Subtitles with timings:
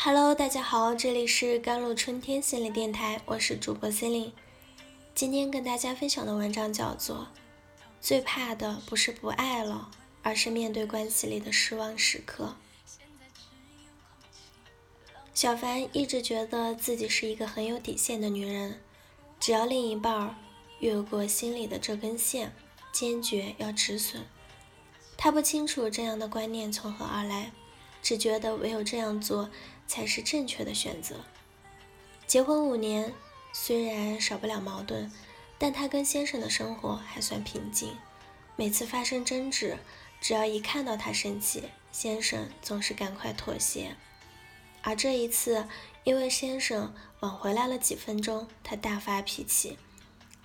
[0.00, 4.32] Hello，大家好，这里是甘露春天心理电台，我是主播 c e l i n
[5.12, 7.16] 今天跟大家分享的文章叫做
[8.00, 9.90] 《最怕的不是不爱了，
[10.22, 12.54] 而是面对关系里的失望时刻》。
[15.34, 18.80] 小凡一直觉得自己是一个很有底线的女人，
[19.40, 20.38] 只要另一半
[20.78, 22.52] 越过心里的这根线，
[22.92, 24.24] 坚决要止损。
[25.16, 27.50] 她不清楚这样的观念从何而来，
[28.00, 29.50] 只觉得唯有这样做。
[29.88, 31.16] 才是正确的选择。
[32.26, 33.14] 结婚五年，
[33.52, 35.10] 虽然少不了矛盾，
[35.58, 37.96] 但她跟先生的生活还算平静。
[38.54, 39.78] 每次发生争执，
[40.20, 43.96] 只要一看到他生气，先生总是赶快妥协。
[44.82, 45.66] 而这一次，
[46.04, 49.78] 因为先生晚回来了几分钟，她大发脾气，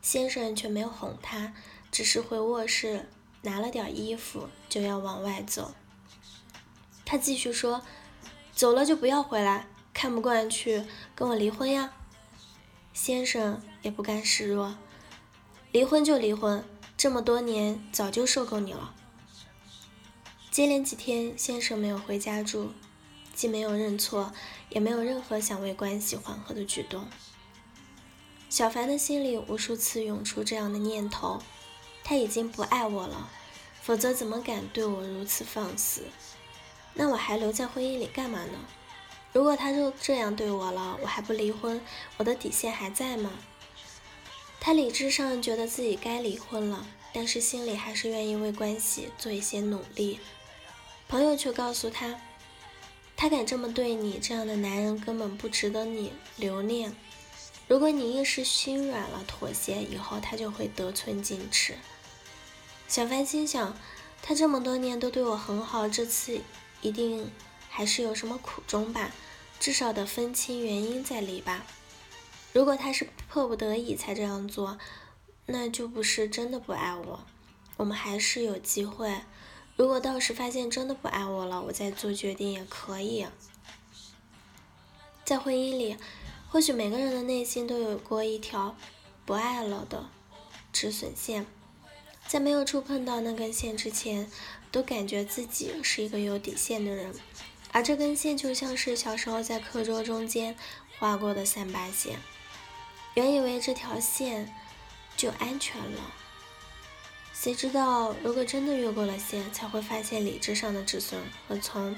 [0.00, 1.52] 先生却没有哄她，
[1.92, 3.08] 只是回卧室
[3.42, 5.74] 拿了点衣服就要往外走。
[7.04, 7.82] 她继续说。
[8.56, 10.82] 走了就不要回来，看不惯去
[11.14, 11.92] 跟我离婚呀！
[12.94, 14.74] 先生也不甘示弱，
[15.72, 16.64] 离婚就离婚，
[16.96, 18.94] 这么多年早就受够你了。
[20.50, 22.72] 接连几天，先生没有回家住，
[23.34, 24.32] 既没有认错，
[24.70, 27.06] 也没有任何想为关系缓和的举动。
[28.48, 31.42] 小凡的心里无数次涌出这样的念头：
[32.02, 33.28] 他已经不爱我了，
[33.82, 36.04] 否则怎么敢对我如此放肆？
[36.98, 38.58] 那我还留在婚姻里干嘛呢？
[39.32, 41.78] 如果他就这样对我了，我还不离婚，
[42.16, 43.30] 我的底线还在吗？
[44.58, 50.18] 他理智上觉得自己该离婚了，但是心里还是愿意为关系做一些努力。
[51.06, 52.18] 朋友却告诉他，
[53.14, 56.96] 他敢这么对你，这样的男人根本不值得你留恋。
[57.68, 61.74] 如果你一时心软了，妥协以后，他就会得寸进尺。
[62.88, 63.76] 小凡心想，
[64.22, 66.40] 他这么多年都对我很好，这次。
[66.86, 67.28] 一定
[67.68, 69.10] 还是有什么苦衷吧，
[69.58, 71.66] 至少得分清原因再离吧。
[72.52, 74.78] 如果他是迫不得已才这样做，
[75.46, 77.24] 那就不是真的不爱我。
[77.76, 79.22] 我们还是有机会。
[79.74, 83.26] 如果到时发现真的不爱我了，我再做决定也可以。
[85.24, 85.96] 在婚姻里，
[86.48, 88.76] 或许每个人的内心都有过一条
[89.26, 90.08] 不爱了的
[90.72, 91.46] 止损线，
[92.26, 94.30] 在没有触碰到那根线之前。
[94.72, 97.14] 都感觉自己是一个有底线的人，
[97.72, 100.54] 而这根线就像是小时候在课桌中间
[100.98, 102.18] 画过的三八线，
[103.14, 104.52] 原以为这条线
[105.16, 106.12] 就安全了，
[107.32, 111.96] 谁知道如果真的越过了线，才会发现理智上的止损和从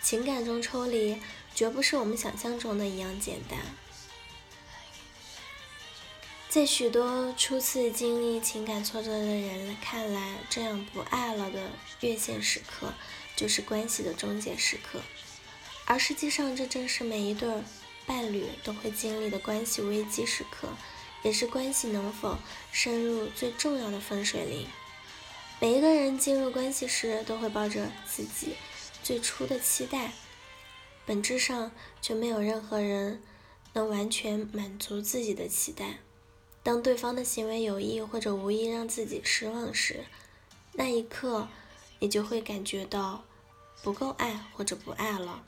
[0.00, 1.20] 情感中抽离，
[1.54, 3.58] 绝不是我们想象中的一样简单。
[6.56, 12.94] 在许多初次经历情感挫折的人看来，这样不爱了的越线时刻，
[13.36, 15.02] 就是关系的终结时刻。
[15.84, 17.46] 而实际上，这正是每一对
[18.06, 20.68] 伴侣都会经历的关系危机时刻，
[21.22, 22.38] 也是关系能否
[22.72, 24.66] 深入最重要的分水岭。
[25.60, 28.56] 每一个人进入关系时，都会抱着自己
[29.02, 30.14] 最初的期待，
[31.04, 33.22] 本质上却没有任何人
[33.74, 35.98] 能完全满足自己的期待。
[36.66, 40.04] 当对方的行为有意或者无意让自己失望时，
[40.72, 41.46] 那一刻
[42.00, 43.22] 你就会感觉到
[43.84, 45.44] 不够爱或者不爱了。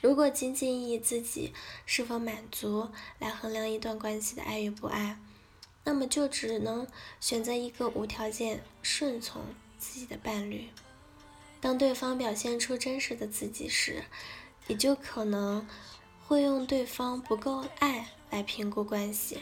[0.00, 1.52] 如果仅仅以自己
[1.86, 2.88] 是否满足
[3.20, 5.20] 来衡量一段关系的爱与不爱，
[5.84, 6.84] 那么就只能
[7.20, 9.40] 选择一个无条件顺从
[9.78, 10.68] 自己的伴侣。
[11.60, 14.02] 当对方表现出真实的自己时，
[14.66, 15.64] 你就可能
[16.26, 19.38] 会用对方不够爱来评估关系。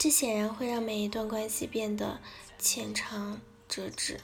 [0.00, 2.22] 这显然会让每一段关系变得
[2.58, 3.38] 浅尝
[3.68, 4.18] 辄止。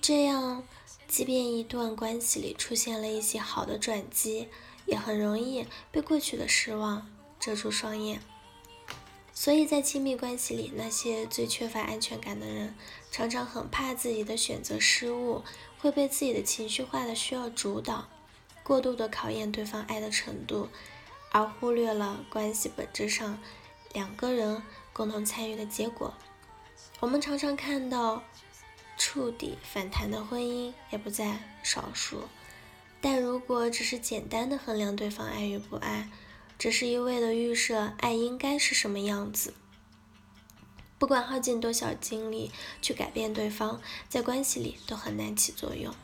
[0.00, 0.62] 这样，
[1.08, 4.46] 即便一段关系里出现了一些好的转机，
[4.86, 8.20] 也很容易被过去的失望遮住双眼。
[9.32, 12.76] 所以在亲密关系里，那些最缺乏安全感的人，
[13.10, 15.42] 常常很怕自己的选择失误，
[15.80, 18.06] 会被自己的情绪化的需要主导，
[18.62, 20.68] 过度的考验对方爱的程度，
[21.32, 23.42] 而忽略了关系本质上。
[23.94, 24.62] 两个人
[24.92, 26.12] 共同参与的结果，
[27.00, 28.22] 我们常常看到
[28.98, 32.24] 触底反弹的婚姻也不在少数。
[33.00, 36.10] 但如果只是简单的衡量对方爱与不爱，
[36.58, 39.54] 只是一味的预设爱应该是什么样子，
[40.98, 42.50] 不管耗尽多少精力
[42.82, 45.94] 去改变对方，在关系里都很难起作用。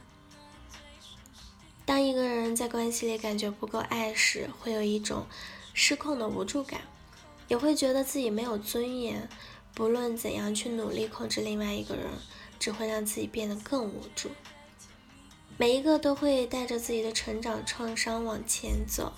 [1.84, 5.26] 当一个人在关系里感觉不够爱时，会有一种
[5.74, 6.82] 失控的无助感。
[7.50, 9.28] 也会觉得自己没有尊严，
[9.74, 12.06] 不论怎样去努力控制另外一个人，
[12.60, 14.30] 只会让自己变得更无助。
[15.58, 19.12] 每一个都会带着自己的成长创伤往前走。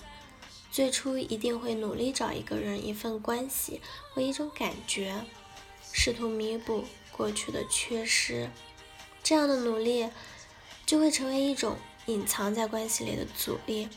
[0.71, 3.79] 最初一定会努力找一个人、一份关系
[4.11, 5.13] 或一种感觉，
[5.91, 8.49] 试图弥补过去的缺失。
[9.21, 10.09] 这样的努力
[10.87, 11.77] 就会成为一种
[12.07, 13.87] 隐藏在关系里的阻力。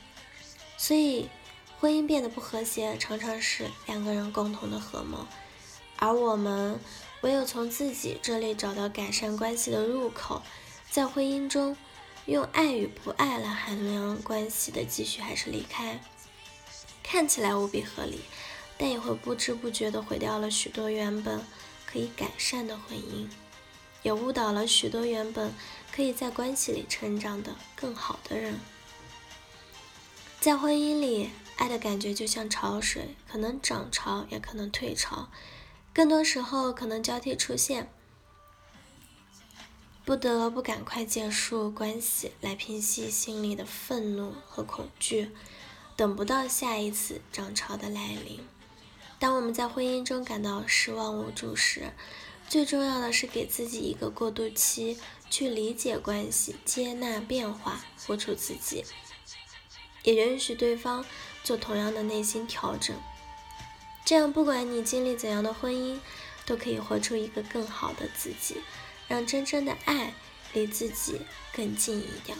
[0.77, 1.31] 所以，
[1.78, 5.26] 婚姻变得不和谐，常常是两个人共同的合谋。
[5.96, 6.81] 而我们
[7.20, 10.43] 唯有从自己这里找到改善关系的入口，
[10.90, 11.76] 在婚姻中
[12.26, 16.00] 用爱与不爱来衡量关系的继续还是离开。
[17.02, 18.20] 看起来无比合理，
[18.76, 21.44] 但也会不知不觉地毁掉了许多原本
[21.87, 23.29] 可以改善的婚姻，
[24.02, 25.55] 也误导了许多原本
[25.93, 28.58] 可以在关系里成长的更好的人。
[30.40, 35.31] 在婚姻里，爱的感觉就像潮水，可能涨潮，也可能退潮，
[35.93, 37.91] 更多时候可能交替出现，
[40.05, 45.32] 不得不赶快结束关系来平息心里的愤怒和恐惧。
[45.97, 48.47] 等不到下一次涨潮的来临。
[49.19, 51.91] 当我们在婚姻中感到失望无助时，
[52.47, 54.99] 最重要的是给自己一个过渡期，
[55.31, 58.85] 去理解关系、接纳变化、活出自己，
[60.03, 61.03] 也允许对方
[61.46, 62.96] 做同样的内心调整。
[64.04, 66.00] 这样，不管你经历怎样的婚姻，
[66.44, 68.60] 都可以活出一个更好的自己，
[69.06, 70.12] 让真正的爱
[70.52, 71.20] 离自己
[71.52, 72.37] 更近一点。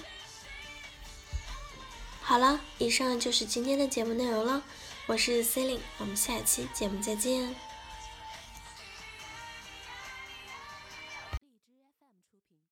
[2.21, 4.65] 好了，以上就是今天的节目内容了。
[5.07, 7.66] 我是 c e l i n e 我们下期节目再见。